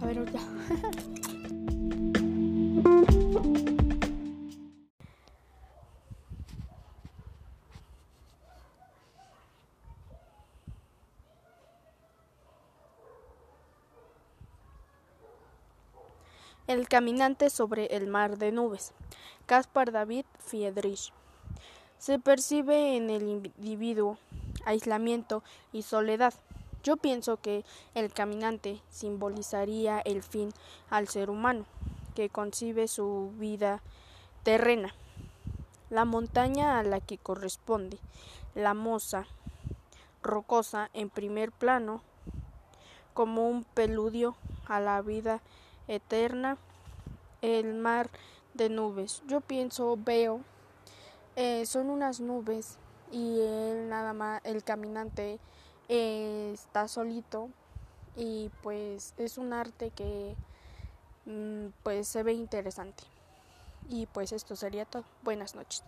[0.00, 0.26] A ver.
[16.66, 18.92] El caminante sobre el mar de nubes.
[19.46, 21.12] Caspar David Friedrich.
[21.98, 24.18] Se percibe en el individuo
[24.64, 25.42] aislamiento
[25.72, 26.32] y soledad.
[26.82, 30.50] Yo pienso que el caminante simbolizaría el fin
[30.88, 31.66] al ser humano,
[32.14, 33.82] que concibe su vida
[34.44, 34.94] terrena,
[35.90, 37.98] la montaña a la que corresponde,
[38.54, 39.26] la moza
[40.22, 42.02] rocosa en primer plano,
[43.12, 44.36] como un peludio
[44.66, 45.42] a la vida
[45.88, 46.56] eterna,
[47.42, 48.08] el mar
[48.54, 49.22] de nubes.
[49.26, 50.40] Yo pienso, veo,
[51.36, 52.78] eh, son unas nubes
[53.12, 55.40] y él nada más, el caminante
[55.90, 57.48] eh, está solito
[58.16, 60.36] y pues es un arte que
[61.26, 63.02] mm, pues se ve interesante.
[63.88, 65.04] Y pues esto sería todo.
[65.24, 65.82] Buenas noches.